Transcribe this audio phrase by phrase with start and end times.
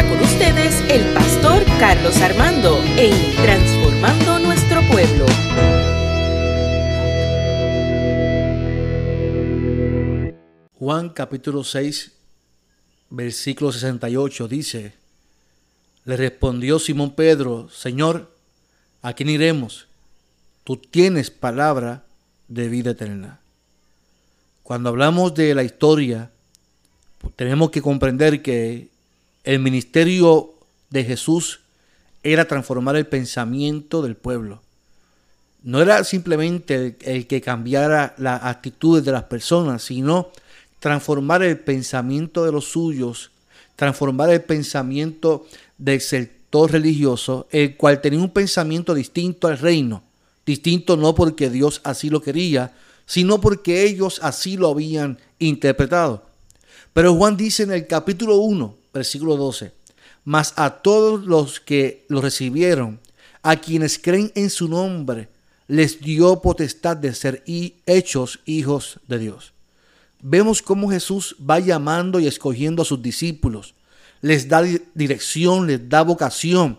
[0.00, 5.26] con ustedes el pastor Carlos Armando en Transformando Nuestro Pueblo.
[10.78, 12.10] Juan capítulo 6,
[13.10, 14.94] versículo 68 dice,
[16.06, 18.34] le respondió Simón Pedro, Señor,
[19.02, 19.88] ¿a quién iremos?
[20.64, 22.02] Tú tienes palabra
[22.48, 23.40] de vida eterna.
[24.62, 26.30] Cuando hablamos de la historia,
[27.36, 28.91] tenemos que comprender que
[29.44, 30.54] el ministerio
[30.90, 31.60] de Jesús
[32.22, 34.62] era transformar el pensamiento del pueblo.
[35.64, 40.30] No era simplemente el, que cambiara las actitudes de las personas, sino
[40.80, 43.30] transformar el pensamiento de los suyos,
[43.76, 45.46] transformar el pensamiento
[45.78, 50.02] del sector religioso, el cual tenía un pensamiento distinto al reino.
[50.44, 52.72] Distinto no porque Dios así lo quería,
[53.06, 56.24] sino porque ellos así lo habían interpretado.
[56.92, 59.72] Pero Juan dice en el capítulo 1, versículo 12,
[60.24, 63.00] mas a todos los que lo recibieron,
[63.42, 65.28] a quienes creen en su nombre,
[65.68, 67.42] les dio potestad de ser
[67.86, 69.52] hechos hijos de Dios.
[70.20, 73.74] Vemos cómo Jesús va llamando y escogiendo a sus discípulos,
[74.20, 74.62] les da
[74.94, 76.78] dirección, les da vocación,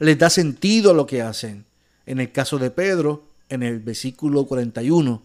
[0.00, 1.64] les da sentido a lo que hacen.
[2.06, 5.22] En el caso de Pedro, en el versículo 41,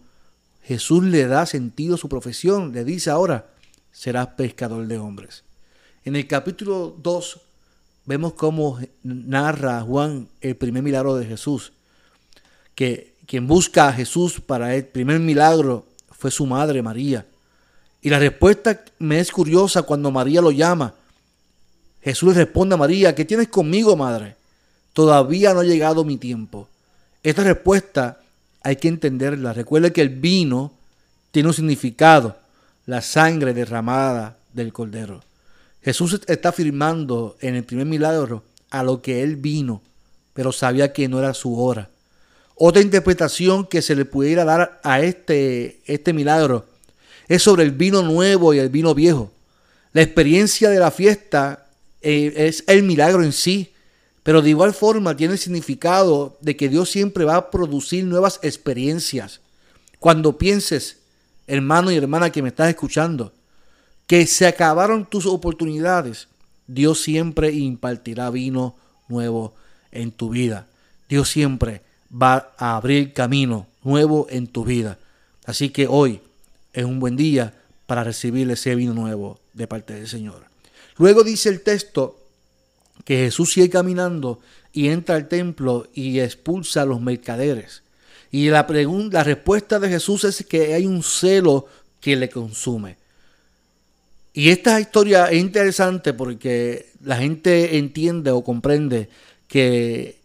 [0.62, 3.46] Jesús le da sentido a su profesión, le dice ahora,
[3.90, 5.45] serás pescador de hombres.
[6.06, 7.40] En el capítulo 2
[8.04, 11.72] vemos cómo narra Juan el primer milagro de Jesús,
[12.76, 17.26] que quien busca a Jesús para el primer milagro fue su madre María.
[18.00, 20.94] Y la respuesta me es curiosa cuando María lo llama.
[22.00, 24.36] Jesús le responde a María, ¿qué tienes conmigo, madre?
[24.92, 26.68] Todavía no ha llegado mi tiempo.
[27.20, 28.20] Esta respuesta
[28.62, 29.52] hay que entenderla.
[29.52, 30.72] Recuerde que el vino
[31.32, 32.36] tiene un significado,
[32.86, 35.26] la sangre derramada del cordero.
[35.86, 39.82] Jesús está afirmando en el primer milagro a lo que él vino,
[40.34, 41.88] pero sabía que no era su hora.
[42.56, 46.66] Otra interpretación que se le pudiera dar a este, este milagro
[47.28, 49.30] es sobre el vino nuevo y el vino viejo.
[49.92, 51.68] La experiencia de la fiesta
[52.02, 53.72] eh, es el milagro en sí,
[54.24, 58.40] pero de igual forma tiene el significado de que Dios siempre va a producir nuevas
[58.42, 59.38] experiencias.
[60.00, 60.96] Cuando pienses,
[61.46, 63.32] hermano y hermana que me estás escuchando,
[64.06, 66.28] que se acabaron tus oportunidades,
[66.66, 68.76] Dios siempre impartirá vino
[69.08, 69.54] nuevo
[69.92, 70.66] en tu vida.
[71.08, 74.98] Dios siempre va a abrir camino nuevo en tu vida.
[75.44, 76.20] Así que hoy
[76.72, 77.54] es un buen día
[77.86, 80.44] para recibir ese vino nuevo de parte del Señor.
[80.98, 82.18] Luego dice el texto
[83.04, 84.40] que Jesús sigue caminando
[84.72, 87.82] y entra al templo y expulsa a los mercaderes.
[88.30, 91.66] Y la, pregunta, la respuesta de Jesús es que hay un celo
[92.00, 92.96] que le consume.
[94.36, 99.08] Y esta historia es interesante porque la gente entiende o comprende
[99.48, 100.18] que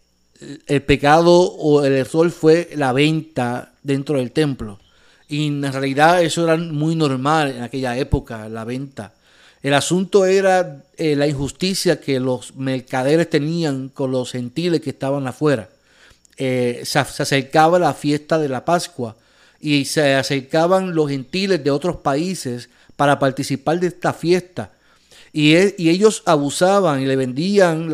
[0.66, 4.78] el pecado o el error fue la venta dentro del templo.
[5.30, 9.14] Y en realidad eso era muy normal en aquella época, la venta.
[9.62, 15.26] El asunto era eh, la injusticia que los mercaderes tenían con los gentiles que estaban
[15.26, 15.70] afuera.
[16.36, 19.16] Eh, se, se, acercaba la fiesta de la Pascua
[19.58, 24.70] y se acercaban los gentiles de otros países para participar de esta fiesta.
[25.32, 27.90] Y, ellos abusaban y le vendían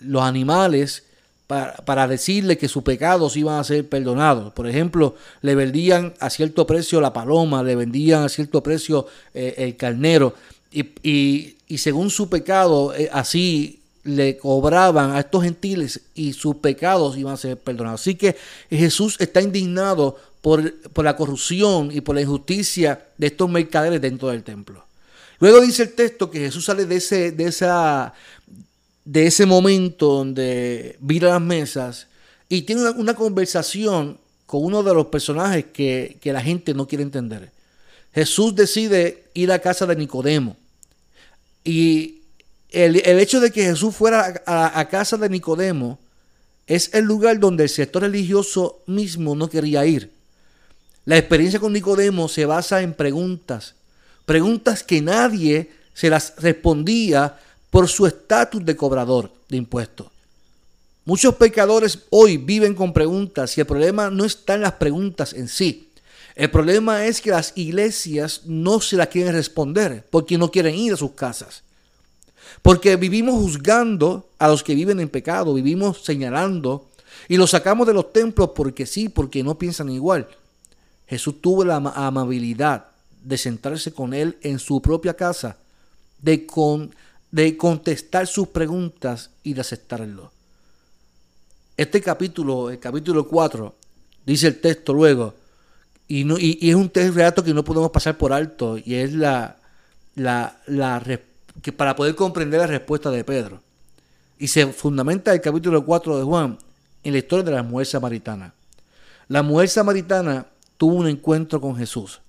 [0.00, 1.02] los animales
[1.46, 4.52] para, decirle que sus pecados iban a ser perdonados.
[4.52, 9.54] Por ejemplo, le vendían a cierto precio la paloma, le vendían a cierto precio eh,
[9.58, 10.34] el carnero.
[10.72, 17.34] Y, según su pecado, eh, así le cobraban a estos gentiles y sus pecados iban
[17.34, 18.02] a ser perdonados.
[18.02, 18.36] Así que
[18.70, 24.44] Jesús está indignado por, la corrupción y por la injusticia de estos mercaderes dentro del
[24.44, 24.86] templo.
[25.40, 28.14] Luego dice el texto que Jesús sale de ese, de esa,
[29.04, 32.06] de ese momento donde vira las mesas
[32.48, 37.50] y tiene una, conversación con uno de los personajes que, la gente no quiere entender.
[38.14, 40.56] Jesús decide ir a casa de Nicodemo.
[41.64, 42.20] Y
[42.70, 45.98] el, hecho de que Jesús fuera a, a, casa de Nicodemo
[46.68, 50.14] es el lugar donde el sector religioso mismo no quería ir.
[51.06, 53.74] La experiencia con Nicodemo se basa en preguntas,
[54.24, 57.38] preguntas que nadie se las respondía
[57.70, 60.08] por su estatus de cobrador de impuestos.
[61.04, 65.46] Muchos pecadores hoy viven con preguntas y el problema no está en las preguntas en
[65.46, 65.90] sí.
[66.34, 70.94] El problema es que las iglesias no se las quieren responder porque no quieren ir
[70.94, 71.62] a sus casas.
[72.62, 76.88] Porque vivimos juzgando a los que viven en pecado, vivimos señalando
[77.28, 80.26] y los sacamos de los templos porque sí, porque no piensan igual.
[81.06, 82.86] Jesús tuvo la amabilidad
[83.22, 85.56] de sentarse con él en su propia casa,
[86.20, 86.94] de, con,
[87.30, 90.32] de contestar sus preguntas y de aceptarlo.
[91.76, 93.74] Este capítulo, el capítulo 4,
[94.24, 95.34] dice el texto luego,
[96.08, 99.12] y, no, y, es un texto relato que no podemos pasar por alto, y es
[99.12, 99.56] la,
[100.14, 101.02] la, la
[101.62, 103.60] que para poder comprender la respuesta de Pedro.
[104.38, 106.58] Y se fundamenta el capítulo 4 de Juan
[107.02, 108.52] en la historia de la mujer samaritana.
[109.28, 112.20] La mujer samaritana tuvo un encuentro con Jesús.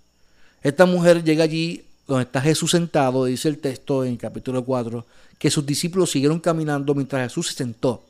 [0.62, 5.06] Esta mujer llega allí donde está Jesús sentado, dice el texto en el capítulo 4,
[5.38, 8.04] que sus discípulos siguieron caminando mientras Jesús se sentó.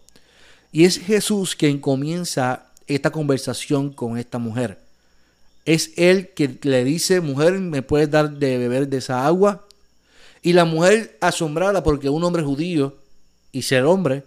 [0.72, 4.80] Y es Jesús quien comienza esta conversación con esta mujer.
[5.66, 9.66] Es él que le dice, mujer, ¿me puedes dar de beber de esa agua?
[10.42, 12.95] Y la mujer asombrada porque un hombre judío
[13.51, 14.24] y ser hombre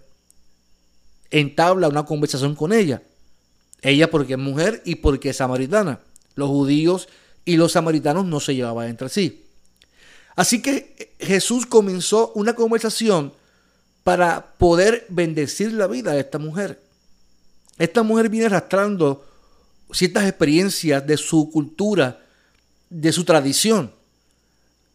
[1.30, 3.00] entabla una conversación con ella.
[3.82, 6.00] Ella porque es mujer y porque es samaritana.
[6.34, 7.08] Los judíos
[7.44, 9.44] y los samaritanos no se llevaban entre sí.
[10.36, 13.32] Así que Jesús comenzó una conversación
[14.04, 16.80] para poder bendecir la vida de esta mujer.
[17.78, 19.26] Esta mujer viene arrastrando
[19.92, 22.20] ciertas experiencias de su cultura,
[22.88, 23.92] de su tradición.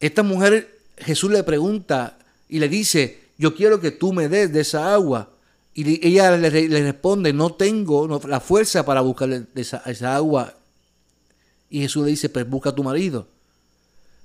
[0.00, 2.18] Esta mujer, Jesús le pregunta
[2.48, 5.30] y le dice, yo quiero que tú me des de esa agua.
[5.78, 10.54] Y ella le, responde, no tengo la fuerza para buscar esa, agua.
[11.68, 13.28] Y Jesús le dice, pues busca a tu marido.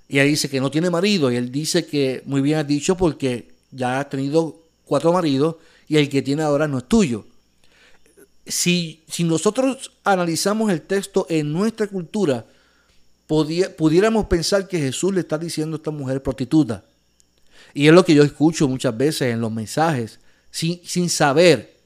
[0.08, 1.30] Y ella dice que no tiene marido.
[1.30, 5.58] Y él dice que muy bien has dicho porque ya has tenido cuatro maridos
[5.90, 7.26] y el que tiene ahora no es tuyo.
[8.46, 12.46] Si, si nosotros analizamos el texto en nuestra cultura,
[13.28, 16.86] pudiéramos pensar que Jesús le está diciendo a esta mujer prostituta.
[17.74, 20.21] Y es lo que yo escucho muchas veces en los mensajes
[20.52, 21.78] sin, saber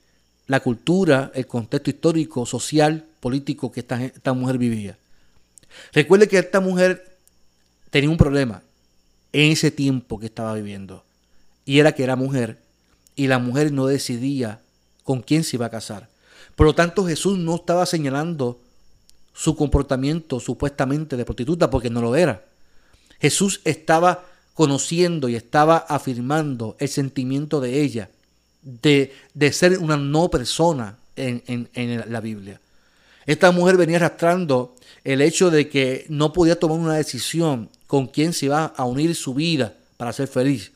[0.47, 4.97] la cultura, el contexto histórico, social, político que esta, esta mujer vivía.
[5.93, 7.17] Recuerde que esta mujer
[7.89, 8.61] tenía un problema
[9.31, 11.03] en ese tiempo que estaba viviendo.
[11.65, 12.59] Y era que era mujer
[13.15, 14.59] y la mujer no decidía
[15.03, 16.09] con quién se iba a casar.
[16.55, 18.59] Por lo tanto, Jesús no estaba señalando
[19.33, 22.45] su comportamiento supuestamente de prostituta porque no lo era.
[23.19, 28.09] Jesús estaba conociendo y estaba afirmando el sentimiento de ella
[28.65, 29.13] de,
[29.53, 32.59] ser una no persona en, en la Biblia.
[33.25, 38.33] Esta mujer venía arrastrando el hecho de que no podía tomar una decisión con quién
[38.33, 40.71] se iba a unir su vida para ser feliz.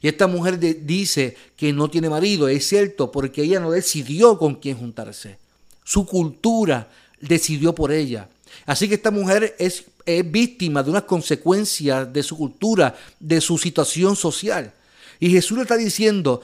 [0.00, 4.56] Y esta mujer dice que no tiene marido, es cierto, porque ella no decidió con
[4.56, 5.38] quién juntarse.
[5.82, 6.88] Su cultura
[7.20, 8.28] decidió por ella.
[8.66, 13.58] Así que esta mujer es, es víctima de unas consecuencias de su cultura, de su
[13.58, 14.72] situación social.
[15.20, 16.40] Y Jesús le está diciendo,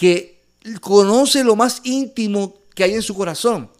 [0.00, 0.40] que
[0.80, 3.70] conoce lo más íntimo que hay en su corazón.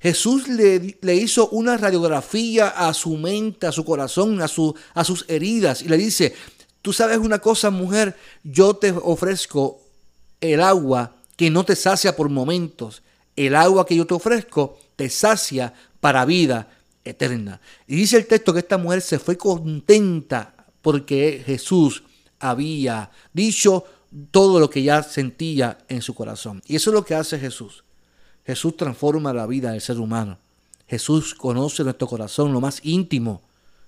[0.00, 5.02] Jesús le, le, hizo una radiografía a su mente, a su corazón, a, su, a
[5.02, 6.34] sus heridas y le dice,
[6.82, 8.14] tú sabes una cosa mujer,
[8.44, 9.80] yo te ofrezco
[10.42, 13.02] el agua que no te sacia por momentos,
[13.34, 16.68] el agua que yo te ofrezco te sacia para vida
[17.02, 17.62] eterna.
[17.86, 22.02] Y dice el texto que esta mujer se fue contenta porque Jesús
[22.38, 23.86] había dicho
[24.30, 26.62] todo lo que ya sentía en su corazón.
[26.66, 27.84] Y eso es lo que hace Jesús.
[28.44, 30.38] Jesús transforma la vida del ser humano.
[30.86, 33.42] Jesús conoce nuestro corazón, lo más íntimo.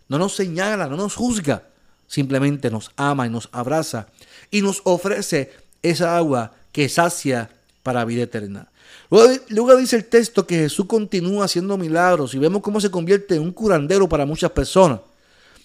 [0.08, 1.62] No nos señala, no nos juzga.
[2.06, 4.08] Simplemente nos ama y nos abraza
[4.50, 7.50] y nos ofrece esa agua que sacia
[7.82, 8.68] para vida eterna.
[9.10, 13.36] Luego, luego, dice el texto que Jesús continúa haciendo milagros y vemos cómo se convierte
[13.36, 15.00] en un curandero para muchas personas.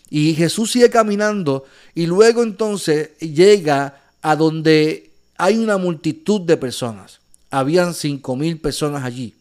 [0.09, 1.63] Y Jesús sigue caminando
[1.95, 7.19] y luego entonces llega a donde hay una multitud de personas.
[7.51, 9.35] Habían cinco mil personas allí.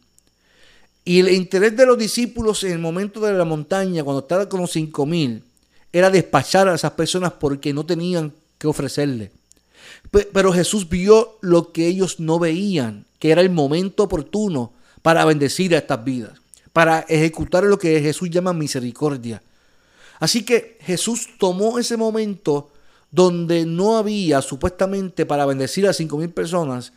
[1.04, 4.60] Y el interés de los discípulos en el momento de la montaña, cuando estaban con
[4.60, 5.44] los cinco mil,
[5.92, 9.30] era despachar a esas personas porque no tenían que ofrecerle.
[10.10, 15.74] Pero Jesús vio lo que ellos no veían, que era el momento oportuno para bendecir
[15.74, 16.32] a estas vidas,
[16.72, 19.42] para ejecutar lo que Jesús llama misericordia.
[20.18, 22.71] Así que Jesús tomó ese momento
[23.12, 26.92] donde no había supuestamente para bendecir a cinco mil personas,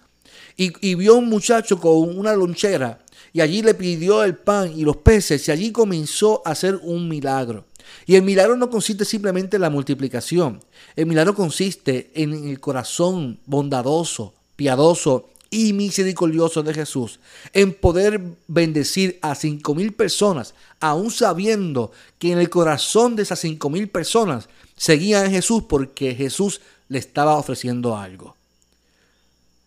[0.58, 3.00] y, vio un muchacho con una lonchera,
[3.34, 7.10] y allí le pidió el pan y los peces, y allí comenzó a hacer un
[7.10, 7.66] milagro.
[8.06, 10.64] Y el milagro no consiste simplemente en la multiplicación,
[10.96, 17.20] el milagro consiste en el corazón bondadoso, piadoso y misericordioso de Jesús,
[17.54, 23.40] en poder bendecir a cinco mil personas, aún sabiendo que en el corazón de esas
[23.40, 26.60] cinco mil personas seguían a Jesús porque Jesús
[26.90, 28.36] le estaba ofreciendo algo.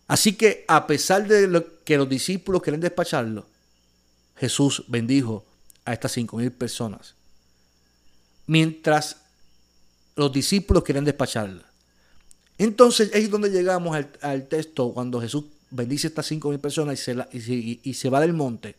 [0.07, 3.47] Así que a pesar de lo que los discípulos querían despacharlo,
[4.37, 5.43] Jesús bendijo
[5.85, 7.15] a estas cinco mil personas.
[8.45, 9.17] Mientras
[10.15, 11.63] los discípulos querían despacharla.
[12.59, 17.41] Entonces es donde llegamos al, texto cuando Jesús bendice a estas cinco mil personas y
[17.41, 18.75] se, y se va del monte.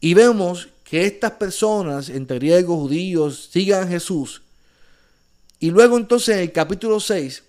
[0.00, 4.42] Y vemos que estas personas, entre griegos, judíos, sigan a Jesús.
[5.58, 7.42] Y luego entonces en el capítulo 6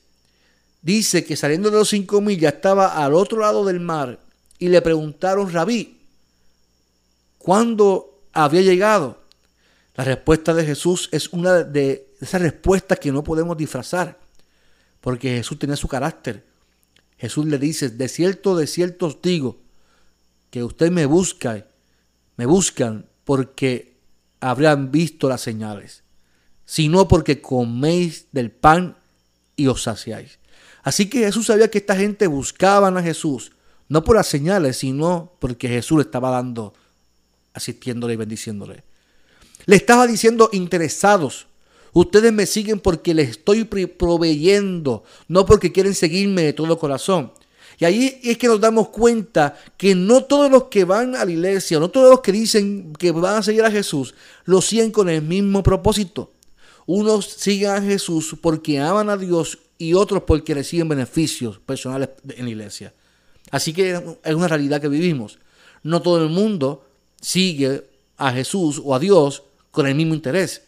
[0.81, 4.19] dice que saliendo de los cinco mil ya estaba al otro lado del mar
[4.57, 5.99] y le preguntaron, rabí,
[7.37, 9.21] ¿cuándo había llegado?
[9.95, 14.17] La respuesta de Jesús es una de esas respuestas que no podemos disfrazar,
[15.01, 16.43] porque Jesús tenía su carácter.
[17.17, 19.57] Jesús le dice, de cierto, de cierto os digo,
[20.49, 21.65] que usted me busca,
[22.35, 23.95] me buscan porque
[24.39, 26.03] habrán visto las señales,
[26.65, 28.97] sino porque coméis del pan
[29.55, 30.39] y os saciáis.
[30.83, 33.51] Así que Jesús sabía que esta gente buscaban a Jesús,
[33.89, 36.73] no por las señales, sino porque Jesús le estaba dando,
[37.53, 38.83] asistiéndole y bendiciéndole.
[39.65, 41.47] Le estaba diciendo interesados,
[41.99, 47.31] ustedes me siguen porque les estoy proveyendo, no porque quieren seguirme de todo corazón.
[47.79, 51.31] Y ahí es que nos damos cuenta que no todos los que van a la
[51.31, 55.09] iglesia, no todos los que dicen que van a seguir a Jesús, lo siguen con
[55.09, 56.31] el mismo propósito.
[56.87, 62.45] Unos siguen a Jesús porque aman a Dios y otros porque reciben beneficios personales en
[62.45, 62.93] la iglesia.
[63.51, 65.37] Así que es una realidad que vivimos.
[65.83, 66.85] No todo el mundo
[67.21, 67.83] sigue
[68.17, 70.63] a Jesús o a Dios con el mismo interés.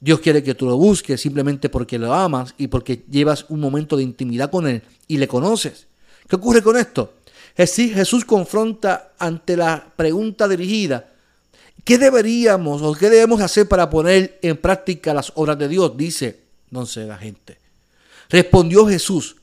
[0.00, 3.96] Dios quiere que tú lo busques simplemente porque lo amas y porque llevas un momento
[3.96, 5.86] de intimidad con Él y le conoces.
[6.28, 7.14] ¿Qué ocurre con esto?
[7.56, 11.08] Jesús confronta ante la pregunta dirigida,
[11.84, 15.96] ¿qué deberíamos o qué debemos hacer para poner en práctica las obras de Dios?
[15.96, 16.40] Dice,
[16.84, 17.58] sé la gente.
[18.28, 19.36] Respondió Jesús,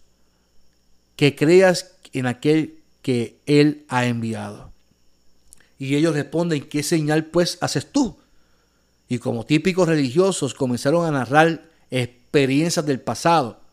[1.15, 4.71] que creas en aquel que Él ha enviado.
[5.79, 8.17] Y ellos responden, ¿qué señal pues haces tú?
[9.07, 13.63] Y como típicos religiosos comenzaron a narrar experiencias del pasado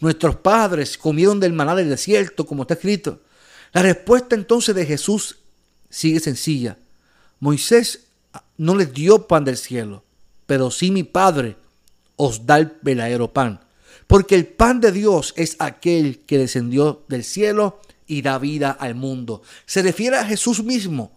[0.00, 3.20] Nuestros padres comieron del maná del desierto, como está escrito.
[3.72, 5.38] La respuesta entonces de Jesús
[5.90, 6.78] sigue sencilla.
[7.40, 8.06] Moisés
[8.56, 10.04] no les dio pan del cielo,
[10.46, 11.56] pero sí mi Padre
[12.16, 13.60] os da el verdadero pan.
[14.06, 18.94] Porque el pan de Dios es aquel que descendió del cielo y da vida al
[18.94, 19.42] mundo.
[19.66, 21.12] Se refiere a Jesús mismo.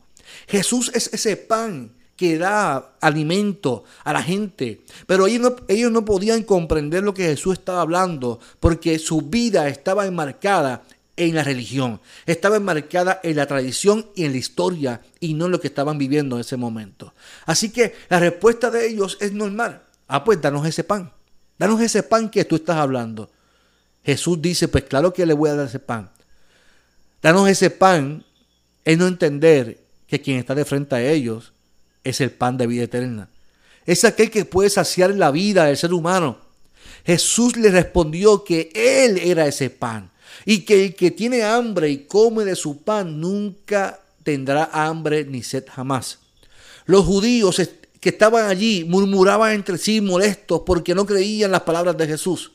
[0.48, 4.82] Jesús es ese pan que da alimento a la gente.
[5.08, 10.84] Pero ellos no, podían comprender lo que Jesús estaba hablando porque su vida estaba enmarcada
[11.18, 15.54] en la religión, estaba enmarcada en la tradición y en la historia y no en
[15.54, 17.16] lo que estaban viviendo en ese momento.
[17.48, 19.82] Así que la respuesta de ellos es normal.
[20.08, 21.12] Ah, pues danos ese pan.
[21.58, 23.32] Danos ese pan que tú estás hablando.
[24.04, 26.12] Jesús dice, pues claro que le voy a dar ese pan.
[27.20, 28.24] Danos ese pan
[28.86, 31.54] es no entender que quien está de frente a ellos
[32.04, 33.30] es el pan de vida eterna.
[33.86, 36.38] Es aquel que puede saciar la vida del ser humano.
[37.06, 40.12] Jesús le respondió que Él era ese pan
[40.46, 45.44] y que el que tiene hambre y come de su pan nunca tendrá hambre ni
[45.44, 46.20] sed jamás.
[46.86, 47.62] Los judíos
[48.00, 52.52] que estaban allí murmuraban entre sí molestos porque no creían las palabras de Jesús.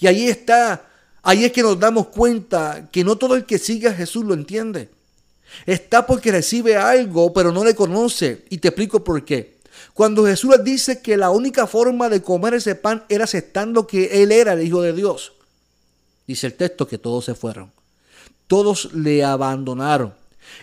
[0.00, 0.86] Y ahí está,
[1.22, 4.34] ahí es que nos damos cuenta que no todo el que sigue a Jesús lo
[4.34, 4.90] entiende.
[5.66, 8.44] Está porque recibe algo, pero no le conoce.
[8.50, 9.58] Y te explico por qué.
[9.94, 14.32] Cuando Jesús dice que la única forma de comer ese pan era aceptando que Él
[14.32, 15.32] era el Hijo de Dios.
[16.26, 17.72] Dice el texto que todos se fueron.
[18.46, 20.14] Todos le abandonaron.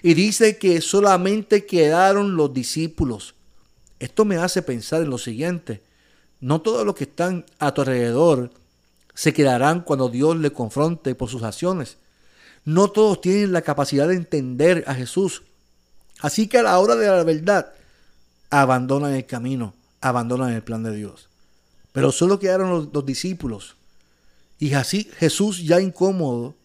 [0.02, 3.36] Y dice que solamente quedaron los discípulos.
[4.00, 5.82] Esto me hace pensar en lo siguiente.
[6.40, 8.52] No todos los que están a tu alrededor
[9.14, 11.98] se quedarán cuando Dios le confronte por sus acciones.
[12.66, 15.44] No todos tienen la capacidad de entender a Jesús.
[16.20, 17.72] Así que a la hora de la verdad,
[18.50, 21.30] abandonan el camino, abandonan el plan de Dios.
[21.92, 23.76] Pero solo quedaron los, discípulos.
[24.60, 26.56] Y así Jesús, ya incómodo,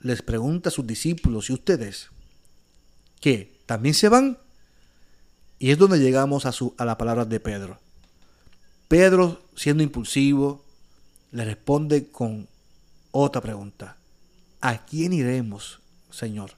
[0.00, 2.08] les pregunta a sus discípulos, ¿y ustedes?
[3.20, 3.52] ¿Qué?
[3.66, 4.38] ¿También se van?
[5.58, 7.78] Y es donde llegamos a, su, a la palabra de Pedro.
[8.88, 10.64] Pedro, siendo impulsivo,
[11.32, 12.48] le responde con
[13.12, 13.96] otra pregunta.
[14.60, 16.52] ¿A quién iremos, Señor?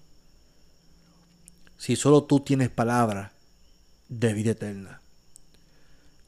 [1.78, 3.32] Si solo tú tienes palabra
[4.08, 5.00] de vida eterna.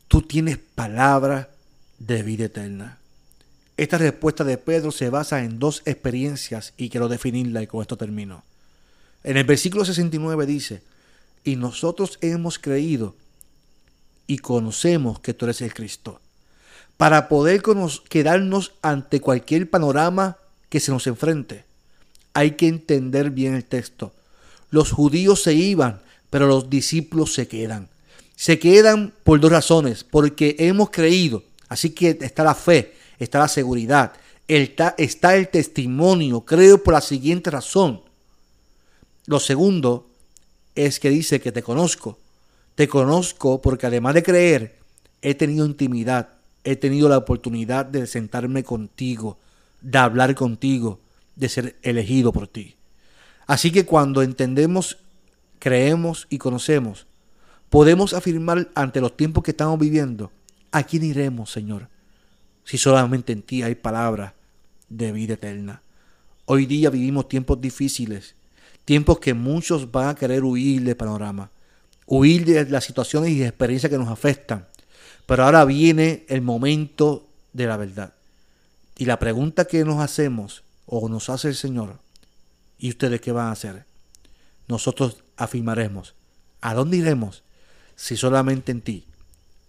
[0.09, 1.51] Tú tienes palabra
[1.99, 2.99] de vida eterna.
[3.77, 7.97] Esta respuesta de Pedro se basa en dos experiencias y quiero definirla y con esto
[7.97, 8.45] termino.
[9.23, 10.83] En el versículo 69 dice,
[11.45, 13.15] y nosotros hemos creído
[14.27, 16.21] y conocemos que tú eres el Cristo,
[16.97, 17.63] para poder
[18.09, 20.39] quedarnos ante cualquier panorama
[20.75, 21.65] que se nos enfrente.
[22.33, 24.13] Hay que entender bien el texto.
[24.71, 27.89] Los judíos se iban, pero los discípulos se quedan.
[28.35, 33.47] Se quedan por dos razones, porque hemos creído, así que está la fe, está la
[33.47, 34.15] seguridad,
[34.49, 38.01] está el testimonio, creo por la siguiente razón.
[39.27, 40.09] Lo segundo
[40.75, 42.19] es que dice que te conozco.
[42.75, 44.75] Te conozco porque además de creer,
[45.23, 46.31] he tenido intimidad,
[46.65, 49.39] he tenido la oportunidad de sentarme contigo,
[49.85, 50.99] de hablar contigo,
[51.37, 52.77] de ser elegido por ti.
[53.47, 54.97] Así que cuando entendemos,
[55.59, 57.07] creemos y conocemos,
[57.69, 60.33] podemos afirmar ante los tiempos que estamos viviendo,
[60.73, 61.89] ¿a quién iremos, Señor?
[62.65, 64.33] Si solamente en ti hay palabras
[64.89, 65.83] de vida eterna.
[66.47, 68.35] Hoy día vivimos tiempos difíciles,
[68.87, 71.51] tiempos que muchos van a querer huir del panorama,
[72.07, 74.67] huir de las situaciones y experiencias que nos afectan.
[75.27, 78.15] Pero ahora viene el momento de la verdad.
[78.97, 81.99] Y la pregunta que nos hacemos o nos hace el Señor,
[82.79, 83.87] ¿y ustedes qué van a hacer?
[84.69, 86.15] Nosotros afirmaremos,
[86.61, 87.43] ¿a dónde iremos
[87.97, 89.07] si solamente en ti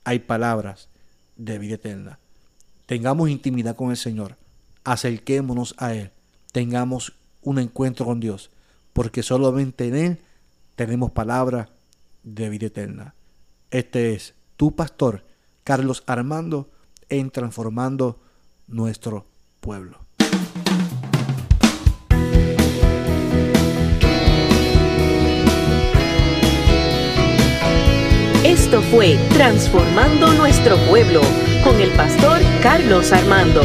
[0.03, 0.89] hay palabras
[1.35, 2.19] de vida eterna?
[2.85, 4.37] Tengamos intimidad con el Señor,
[4.83, 6.11] acerquémonos a Él,
[6.51, 8.51] tengamos un encuentro con Dios,
[8.93, 10.19] porque solamente en Él
[10.75, 11.69] tenemos palabra
[12.23, 13.15] de vida eterna.
[13.71, 15.23] Este es tu pastor,
[15.63, 16.69] Carlos Armando,
[17.09, 18.19] en transformando
[18.67, 19.25] nuestro
[19.59, 19.99] pueblo.
[28.43, 31.21] Esto fue Transformando Nuestro Pueblo
[31.63, 33.61] con el pastor Carlos Armando.